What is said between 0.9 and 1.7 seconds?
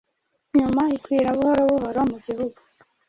ikwira buhoro